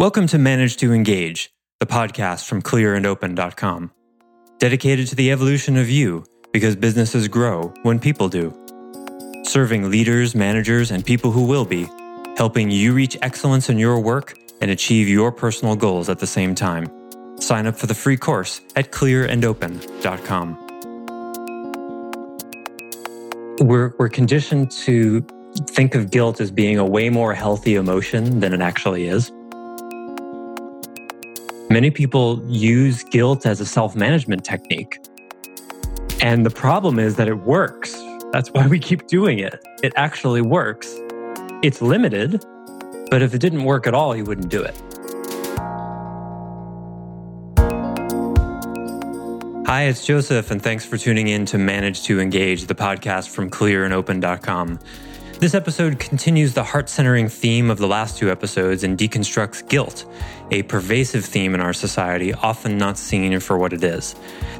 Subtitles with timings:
[0.00, 3.90] Welcome to Manage to Engage, the podcast from clearandopen.com,
[4.56, 8.50] dedicated to the evolution of you because businesses grow when people do.
[9.44, 11.86] Serving leaders, managers, and people who will be,
[12.38, 16.54] helping you reach excellence in your work and achieve your personal goals at the same
[16.54, 16.86] time.
[17.38, 20.56] Sign up for the free course at clearandopen.com.
[23.60, 25.20] We're, we're conditioned to
[25.66, 29.30] think of guilt as being a way more healthy emotion than it actually is.
[31.72, 34.98] Many people use guilt as a self management technique.
[36.20, 37.94] And the problem is that it works.
[38.32, 39.64] That's why we keep doing it.
[39.80, 40.92] It actually works.
[41.62, 42.44] It's limited,
[43.08, 44.74] but if it didn't work at all, you wouldn't do it.
[49.68, 53.48] Hi, it's Joseph, and thanks for tuning in to Manage to Engage, the podcast from
[53.48, 54.80] clearandopen.com.
[55.40, 60.04] This episode continues the heart centering theme of the last two episodes and deconstructs guilt,
[60.50, 64.14] a pervasive theme in our society, often not seen for what it is.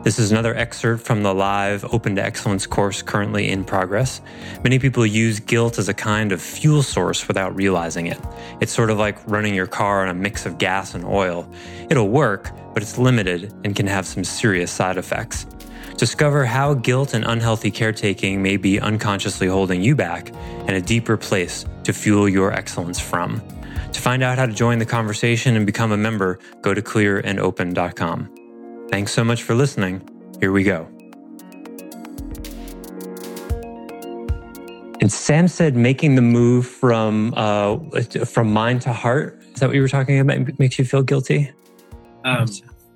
[0.05, 4.23] This is another excerpt from the live Open to Excellence course currently in progress.
[4.65, 8.19] Many people use guilt as a kind of fuel source without realizing it.
[8.63, 11.47] It's sort of like running your car on a mix of gas and oil.
[11.91, 15.45] It'll work, but it's limited and can have some serious side effects.
[16.01, 20.33] Discover how guilt and unhealthy caretaking may be unconsciously holding you back
[20.67, 23.43] and a deeper place to fuel your excellence from.
[23.93, 28.87] To find out how to join the conversation and become a member, go to clearandopen.com.
[28.89, 30.01] Thanks so much for listening.
[30.41, 30.89] Here we go.
[35.03, 37.77] And Sam said making the move from uh,
[38.25, 39.39] from mind to heart.
[39.53, 40.59] Is that what you were talking about?
[40.59, 41.53] Makes you feel guilty?
[42.25, 42.47] Um,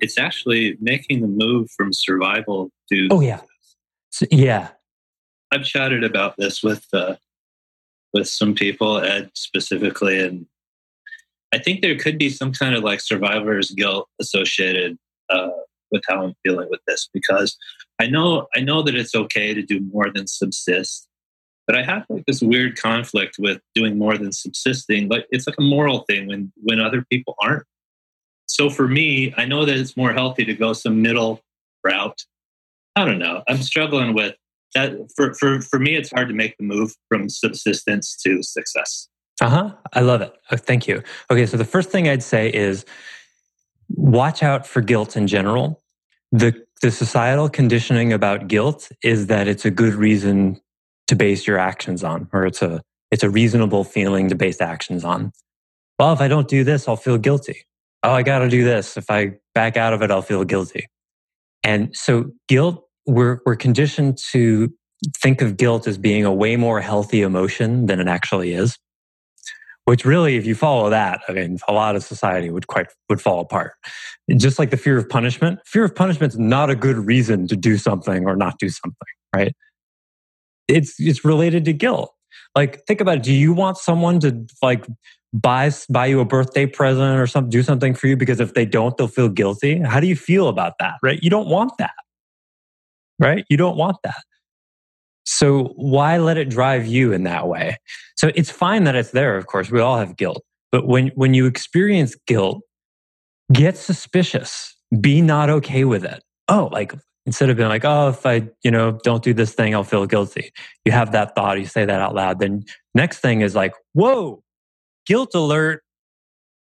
[0.05, 3.07] it's actually making the move from survival to.
[3.09, 3.41] Oh yeah,
[4.11, 4.69] so, yeah.
[5.51, 7.15] I've chatted about this with uh,
[8.13, 10.45] with some people, Ed specifically, and
[11.53, 14.97] I think there could be some kind of like survivor's guilt associated
[15.31, 15.49] uh,
[15.91, 17.57] with how I'm feeling with this because
[17.99, 21.07] I know I know that it's okay to do more than subsist,
[21.65, 25.09] but I have like this weird conflict with doing more than subsisting.
[25.09, 27.65] Like it's like a moral thing when when other people aren't.
[28.55, 31.41] So for me, I know that it's more healthy to go some middle
[31.83, 32.21] route.
[32.95, 33.43] I don't know.
[33.49, 34.33] I'm struggling with
[34.75, 34.93] that.
[35.13, 39.09] For for for me, it's hard to make the move from subsistence to success.
[39.41, 39.73] Uh huh.
[39.91, 40.33] I love it.
[40.51, 41.03] Oh, thank you.
[41.29, 42.85] Okay, so the first thing I'd say is
[43.89, 45.83] watch out for guilt in general.
[46.31, 50.61] The the societal conditioning about guilt is that it's a good reason
[51.07, 55.03] to base your actions on, or it's a it's a reasonable feeling to base actions
[55.03, 55.33] on.
[55.99, 57.65] Well, if I don't do this, I'll feel guilty
[58.05, 58.97] oh, I got to do this.
[58.97, 60.87] If I back out of it, I'll feel guilty.
[61.63, 64.71] And so guilt, we're, we're conditioned to
[65.17, 68.77] think of guilt as being a way more healthy emotion than it actually is.
[69.85, 73.21] Which really, if you follow that, I mean, a lot of society would quite would
[73.21, 73.73] fall apart.
[74.35, 77.55] Just like the fear of punishment, fear of punishment is not a good reason to
[77.55, 79.53] do something or not do something, right?
[80.67, 82.11] It's it's related to guilt.
[82.55, 83.23] Like, think about it.
[83.23, 84.87] Do you want someone to like
[85.41, 88.65] buy buy you a birthday present or something, do something for you because if they
[88.65, 89.79] don't, they'll feel guilty.
[89.79, 90.95] How do you feel about that?
[91.03, 91.19] Right?
[91.21, 91.93] You don't want that.
[93.19, 93.45] Right?
[93.49, 94.23] You don't want that.
[95.25, 97.77] So why let it drive you in that way?
[98.15, 99.71] So it's fine that it's there, of course.
[99.71, 100.43] We all have guilt.
[100.71, 102.61] But when when you experience guilt,
[103.51, 104.75] get suspicious.
[105.01, 106.23] Be not okay with it.
[106.47, 106.93] Oh, like
[107.25, 110.05] instead of being like, oh, if I, you know, don't do this thing, I'll feel
[110.05, 110.51] guilty.
[110.85, 112.39] You have that thought, you say that out loud.
[112.39, 112.63] Then
[112.93, 114.43] next thing is like, whoa,
[115.05, 115.81] guilt alert.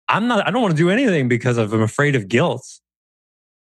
[0.09, 2.67] I'm not, I don't want to do anything because I'm afraid of guilt.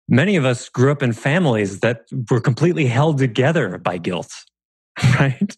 [0.10, 4.34] Many of us grew up in families that were completely held together by guilt,
[5.20, 5.56] right?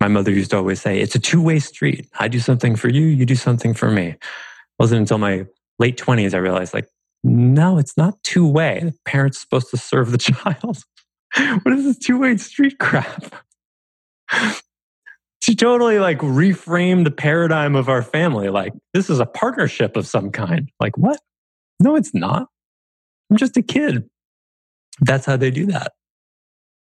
[0.00, 2.06] My mother used to always say, it's a two way street.
[2.18, 4.08] I do something for you, you do something for me.
[4.08, 4.22] It
[4.78, 5.46] wasn't until my
[5.78, 6.88] late 20s I realized, like,
[7.24, 8.80] no, it's not two way.
[8.84, 10.84] The parent's supposed to serve the child.
[11.62, 13.34] what is this two way street crap?
[15.42, 18.48] She totally like reframed the paradigm of our family.
[18.48, 20.70] Like, this is a partnership of some kind.
[20.80, 21.20] Like, what?
[21.80, 22.48] No, it's not.
[23.30, 24.08] I'm just a kid.
[25.00, 25.92] That's how they do that.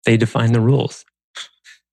[0.05, 1.05] They define the rules.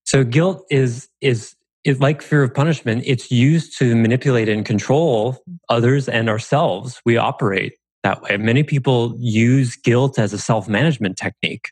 [0.04, 3.02] So guilt is, is, is like fear of punishment.
[3.04, 5.38] It's used to manipulate and control
[5.68, 7.00] others and ourselves.
[7.04, 8.36] We operate that way.
[8.36, 11.70] Many people use guilt as a self management technique.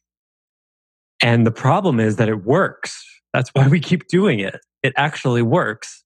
[1.23, 3.05] And the problem is that it works.
[3.35, 6.05] That's why we keep doing it it actually works.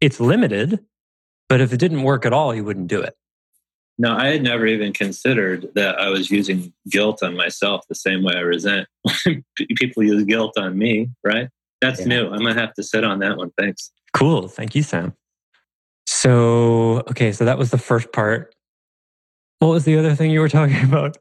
[0.00, 0.78] It's limited,
[1.48, 3.14] but if it didn't work at all, you wouldn't do it.
[3.98, 8.22] No, I had never even considered that I was using guilt on myself the same
[8.22, 8.88] way I resent
[9.76, 11.48] people use guilt on me, right?
[11.80, 12.06] That's yeah.
[12.06, 12.30] new.
[12.30, 13.50] I'm going to have to sit on that one.
[13.58, 13.90] Thanks.
[14.14, 14.48] Cool.
[14.48, 15.14] Thank you, Sam.
[16.06, 18.54] So, okay, so that was the first part.
[19.58, 21.18] What was the other thing you were talking about?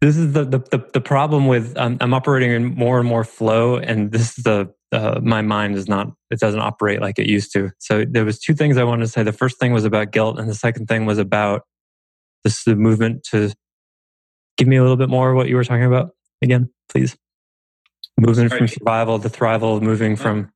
[0.00, 3.24] This is the the the, the problem with um, I'm operating in more and more
[3.24, 7.26] flow, and this is the uh, my mind is not it doesn't operate like it
[7.26, 7.70] used to.
[7.78, 9.22] So there was two things I wanted to say.
[9.22, 11.62] The first thing was about guilt, and the second thing was about
[12.44, 13.52] this the movement to
[14.58, 16.10] give me a little bit more of what you were talking about
[16.42, 17.16] again, please.
[18.18, 20.52] Moving from survival to thrival, moving uh, from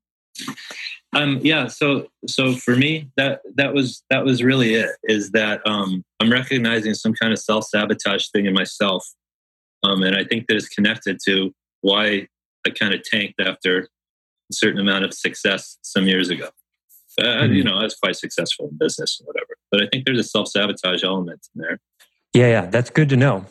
[1.12, 5.60] um yeah so so for me that that was that was really it is that
[5.66, 9.04] um i'm recognizing some kind of self-sabotage thing in myself
[9.82, 12.26] um and i think that is connected to why
[12.66, 16.48] i kind of tanked after a certain amount of success some years ago
[17.20, 17.52] uh, mm-hmm.
[17.52, 20.24] you know i was quite successful in business and whatever but i think there's a
[20.24, 21.78] self-sabotage element in there
[22.34, 23.44] yeah yeah that's good to know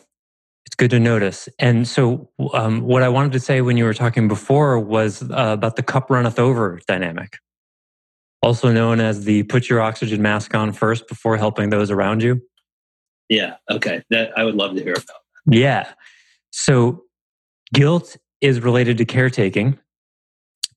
[0.66, 1.50] it's good to notice.
[1.58, 5.26] And so, um, what I wanted to say when you were talking before was uh,
[5.36, 7.40] about the cup runneth over dynamic
[8.42, 12.42] also known as the put your oxygen mask on first before helping those around you.
[13.28, 13.56] Yeah.
[13.70, 14.04] Okay.
[14.10, 15.06] That I would love to hear about.
[15.46, 15.56] That.
[15.56, 15.92] Yeah.
[16.52, 17.04] So
[17.74, 19.78] guilt is related to caretaking.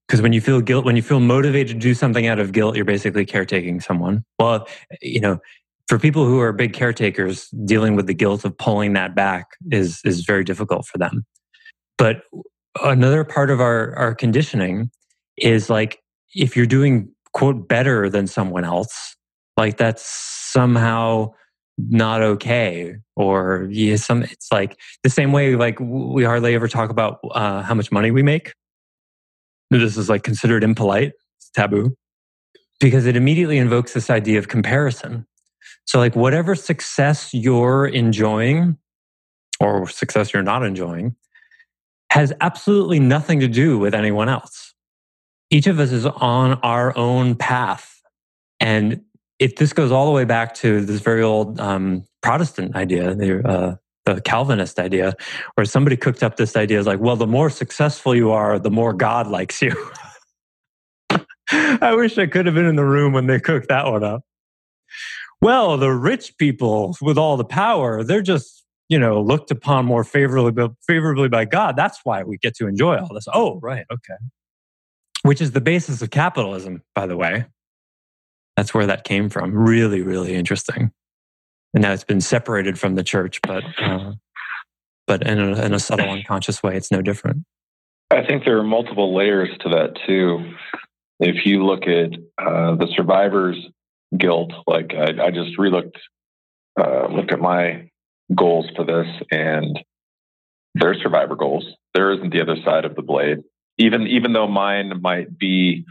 [0.06, 2.76] Because when you feel guilt, when you feel motivated to do something out of guilt,
[2.76, 4.24] you're basically caretaking someone.
[4.38, 4.68] Well,
[5.00, 5.38] you know,
[5.88, 10.00] for people who are big caretakers, dealing with the guilt of pulling that back is
[10.04, 11.24] is very difficult for them.
[11.96, 12.22] But
[12.82, 14.90] another part of our our conditioning
[15.38, 15.98] is like
[16.34, 19.16] if you're doing quote better than someone else
[19.56, 21.30] like that's somehow
[21.78, 26.90] not okay or yeah, some it's like the same way like we hardly ever talk
[26.90, 28.52] about uh, how much money we make.
[29.70, 31.12] This is like considered impolite.
[31.38, 31.96] It's taboo.
[32.78, 35.26] Because it immediately invokes this idea of comparison.
[35.86, 38.76] So like whatever success you're enjoying
[39.60, 41.14] or success you're not enjoying
[42.10, 44.74] has absolutely nothing to do with anyone else.
[45.50, 48.02] Each of us is on our own path.
[48.60, 49.02] And
[49.42, 53.46] if this goes all the way back to this very old um, Protestant idea, the,
[53.46, 55.14] uh, the Calvinist idea,
[55.54, 58.70] where somebody cooked up this idea is like, well, the more successful you are, the
[58.70, 59.74] more God likes you.
[61.50, 64.22] I wish I could have been in the room when they cooked that one up.
[65.40, 70.04] Well, the rich people with all the power, they're just, you know, looked upon more
[70.04, 71.74] favorably, favorably by God.
[71.74, 73.26] That's why we get to enjoy all this.
[73.34, 73.84] Oh, right.
[73.92, 74.14] Okay
[75.22, 77.46] which is the basis of capitalism, by the way.
[78.56, 79.54] That's where that came from.
[79.54, 80.92] Really, really interesting.
[81.74, 84.12] And now it's been separated from the church, but uh,
[85.06, 87.44] but in a, in a subtle, unconscious way, it's no different.
[88.10, 90.52] I think there are multiple layers to that too.
[91.18, 93.56] If you look at uh, the survivor's
[94.16, 95.96] guilt, like I, I just relooked
[96.78, 97.88] uh, looked at my
[98.34, 99.78] goals for this, and
[100.74, 101.66] they're survivor goals.
[101.94, 103.38] There isn't the other side of the blade
[103.78, 105.84] even even though mine might be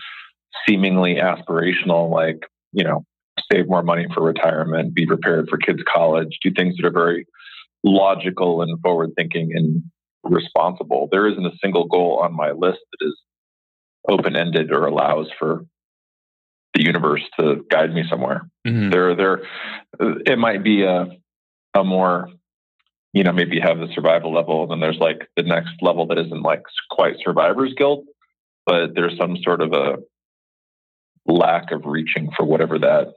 [0.68, 3.06] seemingly aspirational, like you know,
[3.52, 7.28] save more money for retirement, be prepared for kids' college, do things that are very
[7.84, 9.84] logical and forward thinking and
[10.24, 11.08] responsible.
[11.12, 13.20] There isn't a single goal on my list that is
[14.08, 15.66] open ended or allows for
[16.74, 18.48] the universe to guide me somewhere.
[18.66, 18.92] Mm-hmm.
[18.92, 19.42] There, there,
[20.00, 21.08] it might be a
[21.74, 22.28] a more
[23.14, 26.18] you know, maybe have the survival level, and then there's like the next level that
[26.18, 28.06] isn't like quite survivor's guilt,
[28.66, 29.98] but there's some sort of a
[31.26, 33.14] lack of reaching for whatever that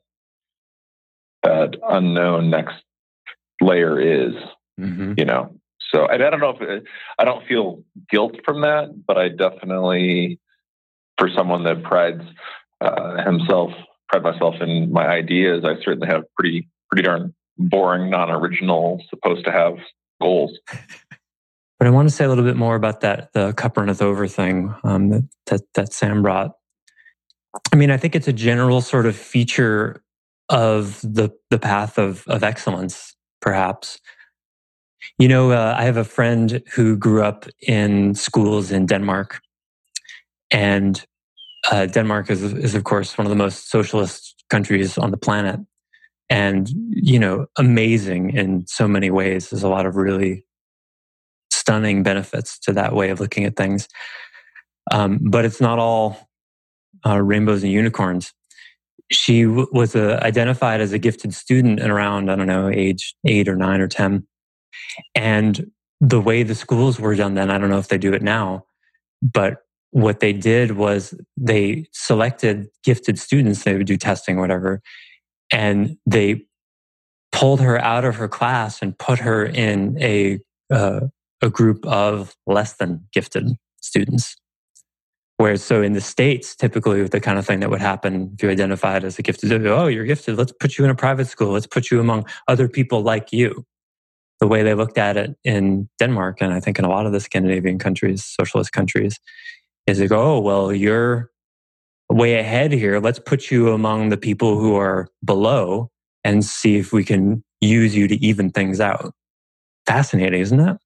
[1.43, 2.77] that unknown next
[3.61, 4.35] layer is.
[4.81, 5.15] Mm-hmm.
[5.17, 5.55] You know,
[5.93, 6.85] so I, I don't know if it,
[7.19, 10.41] I don't feel guilt from that, but I definitely,
[11.19, 12.23] for someone that prides
[12.81, 13.71] uh, himself,
[14.09, 19.53] pride myself in my ideas, I certainly have pretty pretty darn boring, non-original, supposed to
[19.53, 19.77] have
[20.21, 20.59] goals.
[21.79, 24.27] But I want to say a little bit more about that the cup runneth over
[24.27, 26.53] thing um, that, that that Sam brought.
[27.73, 30.03] I mean, I think it's a general sort of feature
[30.49, 33.99] of the the path of of excellence, perhaps.
[35.19, 39.41] You know, uh, I have a friend who grew up in schools in Denmark,
[40.51, 41.05] and
[41.71, 45.61] uh, Denmark is, is, of course, one of the most socialist countries on the planet.
[46.31, 49.51] And you know amazing in so many ways.
[49.51, 50.45] There's a lot of really
[51.53, 53.89] stunning benefits to that way of looking at things.
[54.91, 56.29] Um, but it's not all
[57.07, 58.33] uh, rainbows and unicorns.
[59.11, 63.15] She w- was uh, identified as a gifted student at around i don't know age
[63.27, 64.27] eight or nine or ten.
[65.15, 65.71] And
[66.01, 68.65] the way the schools were done then i don't know if they do it now
[69.23, 69.59] but
[69.91, 74.83] what they did was they selected gifted students they would do testing whatever
[75.53, 76.45] and they
[77.33, 80.39] pulled her out of her class and put her in a
[80.73, 81.01] uh,
[81.43, 83.49] a group of less than gifted
[83.81, 84.37] students
[85.45, 88.49] Whereas, so in the States, typically the kind of thing that would happen if you
[88.49, 91.67] identified as a gifted, oh, you're gifted, let's put you in a private school, let's
[91.67, 93.63] put you among other people like you.
[94.41, 97.13] The way they looked at it in Denmark, and I think in a lot of
[97.13, 99.21] the Scandinavian countries, socialist countries,
[99.87, 101.31] is they go, oh, well, you're
[102.09, 102.99] way ahead here.
[102.99, 105.91] Let's put you among the people who are below
[106.25, 109.13] and see if we can use you to even things out.
[109.87, 110.79] Fascinating, isn't it?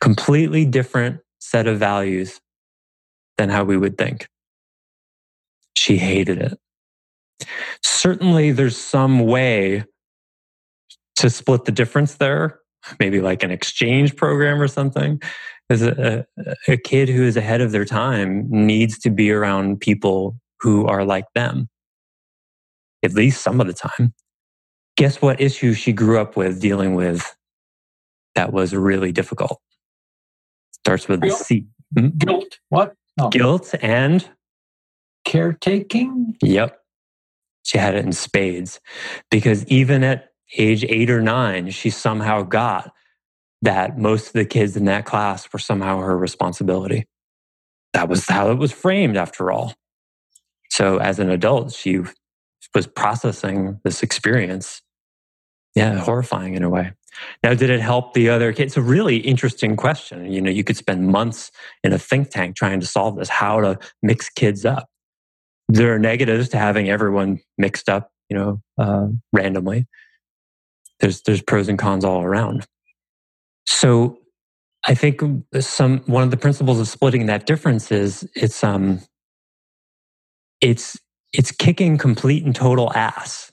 [0.00, 2.40] Completely different set of values
[3.38, 4.28] than how we would think.
[5.74, 6.58] She hated it.
[7.82, 9.84] Certainly, there's some way
[11.16, 12.60] to split the difference there,
[12.98, 15.20] maybe like an exchange program or something.
[15.68, 16.26] Because a,
[16.68, 21.04] a kid who is ahead of their time needs to be around people who are
[21.04, 21.68] like them,
[23.02, 24.14] at least some of the time.
[24.96, 27.36] Guess what issue she grew up with dealing with
[28.34, 29.60] that was really difficult?
[30.70, 31.66] Starts with a C.
[31.98, 32.08] Hmm?
[32.16, 32.58] Guilt.
[32.68, 32.94] What?
[33.18, 33.28] Oh.
[33.30, 34.28] Guilt and
[35.24, 36.36] caretaking?
[36.42, 36.78] Yep.
[37.62, 38.80] She had it in spades
[39.30, 42.92] because even at age eight or nine, she somehow got
[43.62, 47.06] that most of the kids in that class were somehow her responsibility.
[47.92, 49.74] That was how it was framed, after all.
[50.70, 52.00] So, as an adult, she
[52.74, 54.82] was processing this experience.
[55.74, 56.92] Yeah, horrifying in a way.
[57.42, 58.72] Now, did it help the other kids?
[58.72, 60.30] It's a really interesting question.
[60.32, 61.50] You know, you could spend months
[61.84, 64.88] in a think tank trying to solve this, how to mix kids up.
[65.68, 69.86] There are negatives to having everyone mixed up, you know, uh, randomly.
[71.00, 72.66] There's there's pros and cons all around.
[73.66, 74.18] So,
[74.86, 75.20] I think
[75.60, 79.00] some one of the principles of splitting that difference is it's um
[80.60, 80.96] it's
[81.32, 83.52] it's kicking complete and total ass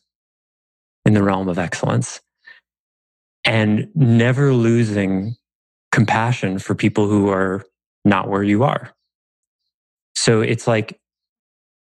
[1.05, 2.22] in the realm of excellence
[3.46, 5.36] and never losing
[5.92, 7.64] compassion for people who are
[8.06, 8.94] not where you are.
[10.16, 11.00] So it's like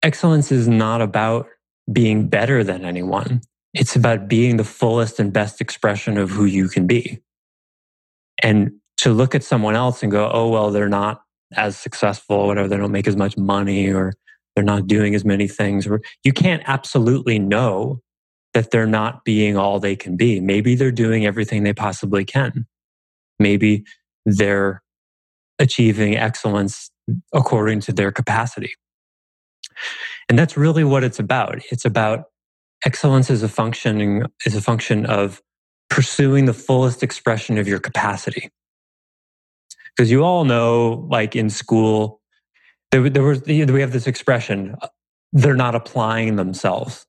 [0.04, 1.48] excellence is not about
[1.92, 3.42] being better than anyone.
[3.74, 7.22] It's about being the fullest and best expression of who you can be.
[8.42, 11.22] And to look at someone else and go, oh, well, they're not
[11.56, 14.14] as successful, or whatever, they don't make as much money, or
[14.56, 18.02] they're not doing as many things, or you can't absolutely know
[18.56, 20.40] that they're not being all they can be.
[20.40, 22.66] Maybe they're doing everything they possibly can.
[23.38, 23.84] Maybe
[24.26, 24.82] they're
[25.60, 26.90] achieving excellence
[27.34, 28.74] according to their capacity.
[30.30, 31.60] And that's really what it's about.
[31.70, 32.28] It's about
[32.86, 35.42] excellence as a function is a function of
[35.90, 38.50] pursuing the fullest expression of your capacity.
[39.96, 42.22] Because you all know, like in school,
[42.92, 44.78] there, there was we have this expression:
[45.34, 47.06] they're not applying themselves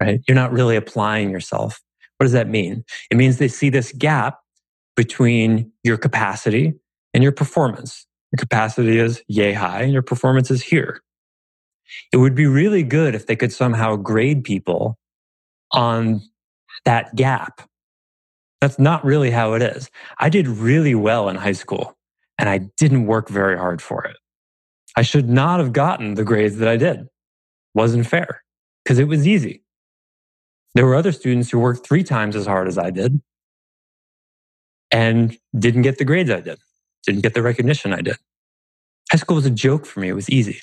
[0.00, 0.20] right?
[0.26, 1.80] You're not really applying yourself.
[2.18, 2.84] What does that mean?
[3.10, 4.38] It means they see this gap
[4.96, 6.74] between your capacity
[7.12, 8.06] and your performance.
[8.32, 11.02] Your capacity is yay high and your performance is here.
[12.12, 14.98] It would be really good if they could somehow grade people
[15.72, 16.22] on
[16.84, 17.68] that gap.
[18.60, 19.90] That's not really how it is.
[20.18, 21.96] I did really well in high school
[22.38, 24.16] and I didn't work very hard for it.
[24.96, 27.06] I should not have gotten the grades that I did.
[27.74, 28.42] Wasn't fair
[28.84, 29.63] because it was easy.
[30.74, 33.20] There were other students who worked three times as hard as I did
[34.90, 36.58] and didn't get the grades I did,
[37.06, 38.16] didn't get the recognition I did.
[39.10, 40.08] High school was a joke for me.
[40.08, 40.60] It was easy.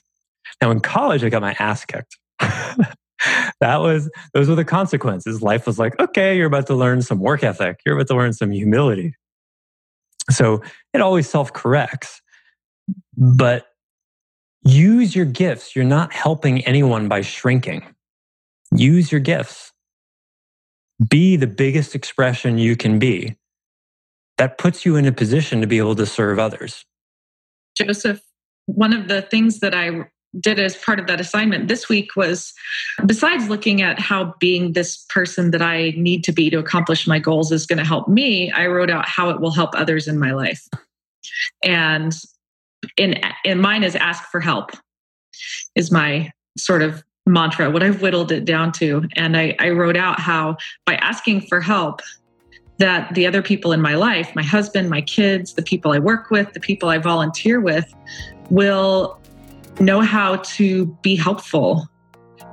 [0.61, 2.17] Now in college, I got my ass kicked.
[2.39, 5.41] that was, those were the consequences.
[5.41, 7.79] Life was like, okay, you're about to learn some work ethic.
[7.85, 9.15] You're about to learn some humility.
[10.29, 10.61] So
[10.93, 12.21] it always self corrects.
[13.15, 13.67] But
[14.63, 15.75] use your gifts.
[15.75, 17.85] You're not helping anyone by shrinking.
[18.75, 19.71] Use your gifts
[21.09, 23.35] be the biggest expression you can be.
[24.37, 26.85] That puts you in a position to be able to serve others.
[27.77, 28.21] Joseph,
[28.65, 30.05] one of the things that I
[30.39, 32.53] did as part of that assignment this week was
[33.05, 37.19] besides looking at how being this person that I need to be to accomplish my
[37.19, 40.17] goals is going to help me, I wrote out how it will help others in
[40.17, 40.65] my life.
[41.63, 42.15] And
[42.97, 44.71] in in mine is ask for help
[45.75, 49.07] is my sort of mantra, what I've whittled it down to.
[49.15, 52.01] And I, I wrote out how by asking for help,
[52.77, 56.31] that the other people in my life, my husband, my kids, the people I work
[56.31, 57.93] with, the people I volunteer with,
[58.49, 59.21] will
[59.79, 61.87] know how to be helpful,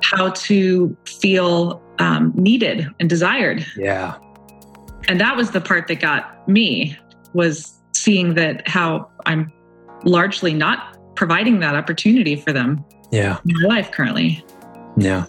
[0.03, 3.65] how to feel um, needed and desired.
[3.75, 4.17] Yeah.
[5.07, 6.95] And that was the part that got me
[7.33, 9.51] was seeing that how I'm
[10.05, 12.85] largely not providing that opportunity for them.
[13.11, 13.39] Yeah.
[13.47, 14.45] In my life currently.
[14.99, 15.25] Yeah.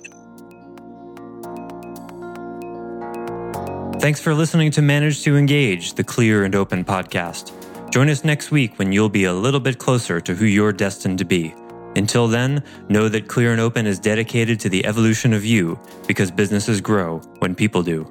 [4.00, 7.52] Thanks for listening to Manage to Engage, the clear and open podcast.
[7.92, 11.18] Join us next week when you'll be a little bit closer to who you're destined
[11.18, 11.54] to be
[11.96, 16.30] Until then, know that Clear and Open is dedicated to the evolution of you because
[16.30, 18.06] businesses grow when people do.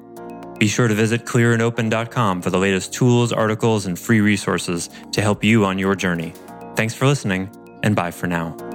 [0.60, 5.44] Be sure to visit clearandopen.com for the latest tools, articles, and free resources to help
[5.44, 6.34] you on your journey.
[6.76, 7.50] Thanks for listening,
[7.84, 8.69] and bye for now.